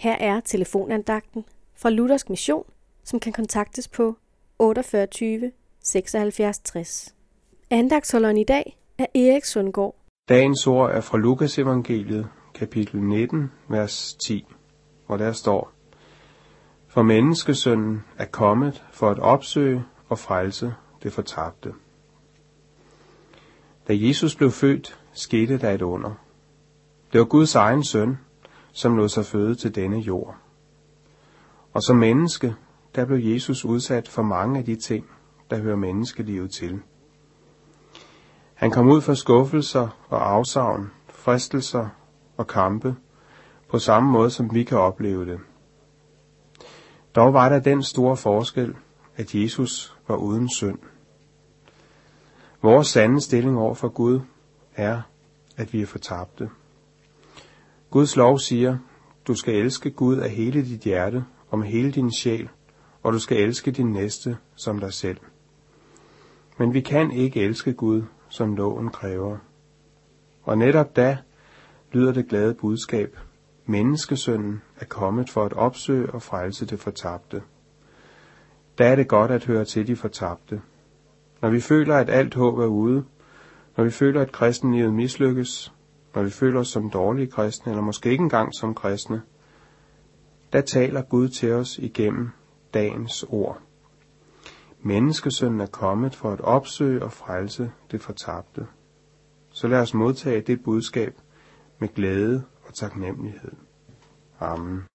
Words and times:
Her 0.00 0.16
er 0.20 0.40
telefonandagten 0.40 1.44
fra 1.74 1.90
Luthersk 1.90 2.30
Mission, 2.30 2.64
som 3.04 3.20
kan 3.20 3.32
kontaktes 3.32 3.88
på 3.88 4.16
48 4.58 5.52
76 5.84 6.58
60. 6.58 7.14
Andagtsholderen 7.70 8.36
i 8.36 8.44
dag 8.44 8.78
er 8.98 9.06
Erik 9.14 9.44
Sundgaard. 9.44 9.94
Dagens 10.28 10.66
ord 10.66 10.90
er 10.90 11.00
fra 11.00 11.18
Lukas 11.18 11.58
evangeliet, 11.58 12.28
kapitel 12.54 13.02
19, 13.02 13.52
vers 13.68 14.16
10, 14.26 14.46
hvor 15.06 15.16
der 15.16 15.32
står, 15.32 15.72
For 16.88 17.02
menneskesønnen 17.02 18.04
er 18.18 18.26
kommet 18.26 18.84
for 18.92 19.10
at 19.10 19.18
opsøge 19.18 19.84
og 20.08 20.18
frelse 20.18 20.74
det 21.02 21.12
fortabte. 21.12 21.72
Da 23.88 23.92
Jesus 23.96 24.36
blev 24.36 24.50
født, 24.50 24.98
skete 25.12 25.58
der 25.58 25.70
et 25.70 25.82
under. 25.82 26.10
Det 27.12 27.18
var 27.20 27.26
Guds 27.26 27.54
egen 27.54 27.84
søn, 27.84 28.18
som 28.72 28.96
lod 28.96 29.08
sig 29.08 29.24
føde 29.24 29.54
til 29.54 29.74
denne 29.74 29.98
jord. 29.98 30.36
Og 31.72 31.82
som 31.82 31.96
menneske, 31.96 32.54
der 32.94 33.04
blev 33.04 33.18
Jesus 33.18 33.64
udsat 33.64 34.08
for 34.08 34.22
mange 34.22 34.58
af 34.58 34.64
de 34.64 34.76
ting, 34.76 35.06
der 35.50 35.58
hører 35.58 35.76
menneskelivet 35.76 36.50
til. 36.50 36.80
Han 38.54 38.70
kom 38.70 38.88
ud 38.88 39.00
for 39.00 39.14
skuffelser 39.14 39.88
og 40.08 40.30
afsavn, 40.32 40.90
fristelser 41.08 41.88
og 42.36 42.46
kampe, 42.46 42.96
på 43.68 43.78
samme 43.78 44.12
måde 44.12 44.30
som 44.30 44.54
vi 44.54 44.64
kan 44.64 44.78
opleve 44.78 45.26
det. 45.26 45.40
Dog 47.14 47.32
var 47.32 47.48
der 47.48 47.58
den 47.58 47.82
store 47.82 48.16
forskel, 48.16 48.74
at 49.16 49.34
Jesus 49.34 49.96
var 50.08 50.16
uden 50.16 50.48
synd. 50.48 50.78
Vores 52.62 52.86
sande 52.86 53.20
stilling 53.20 53.58
over 53.58 53.74
for 53.74 53.88
Gud 53.88 54.20
er, 54.76 55.02
at 55.56 55.72
vi 55.72 55.82
er 55.82 55.86
fortabte. 55.86 56.50
Guds 57.90 58.16
lov 58.16 58.38
siger, 58.38 58.78
du 59.26 59.34
skal 59.34 59.54
elske 59.54 59.90
Gud 59.90 60.16
af 60.16 60.30
hele 60.30 60.64
dit 60.64 60.80
hjerte 60.80 61.24
og 61.48 61.58
med 61.58 61.66
hele 61.66 61.92
din 61.92 62.12
sjæl, 62.12 62.48
og 63.02 63.12
du 63.12 63.18
skal 63.18 63.36
elske 63.36 63.70
din 63.70 63.92
næste 63.92 64.36
som 64.56 64.78
dig 64.78 64.92
selv. 64.92 65.18
Men 66.58 66.74
vi 66.74 66.80
kan 66.80 67.10
ikke 67.10 67.40
elske 67.40 67.72
Gud, 67.72 68.02
som 68.28 68.56
loven 68.56 68.88
kræver. 68.88 69.38
Og 70.42 70.58
netop 70.58 70.96
da 70.96 71.18
lyder 71.92 72.12
det 72.12 72.28
glade 72.28 72.54
budskab, 72.54 73.16
menneskesønnen 73.66 74.62
er 74.76 74.84
kommet 74.84 75.30
for 75.30 75.44
at 75.44 75.52
opsøge 75.52 76.10
og 76.10 76.22
frelse 76.22 76.66
det 76.66 76.80
fortabte. 76.80 77.42
Da 78.78 78.88
er 78.88 78.96
det 78.96 79.08
godt 79.08 79.30
at 79.30 79.44
høre 79.44 79.64
til 79.64 79.86
de 79.86 79.96
fortabte. 79.96 80.60
Når 81.42 81.50
vi 81.50 81.60
føler, 81.60 81.96
at 81.96 82.10
alt 82.10 82.34
håb 82.34 82.58
er 82.58 82.66
ude, 82.66 83.04
når 83.76 83.84
vi 83.84 83.90
føler, 83.90 84.20
at 84.20 84.32
kristenlivet 84.32 84.94
mislykkes, 84.94 85.72
når 86.14 86.22
vi 86.22 86.30
føler 86.30 86.60
os 86.60 86.68
som 86.68 86.90
dårlige 86.90 87.30
kristne, 87.30 87.72
eller 87.72 87.82
måske 87.82 88.10
ikke 88.10 88.22
engang 88.22 88.54
som 88.54 88.74
kristne, 88.74 89.22
der 90.52 90.60
taler 90.60 91.02
Gud 91.02 91.28
til 91.28 91.52
os 91.52 91.78
igennem 91.78 92.30
dagens 92.74 93.24
ord. 93.28 93.60
Menneskesønnen 94.82 95.60
er 95.60 95.66
kommet 95.66 96.14
for 96.14 96.32
at 96.32 96.40
opsøge 96.40 97.02
og 97.02 97.12
frelse 97.12 97.72
det 97.90 98.00
fortabte. 98.00 98.66
Så 99.50 99.68
lad 99.68 99.80
os 99.80 99.94
modtage 99.94 100.40
det 100.40 100.62
budskab 100.64 101.14
med 101.78 101.88
glæde 101.94 102.44
og 102.66 102.74
taknemmelighed. 102.74 103.52
Amen. 104.40 104.90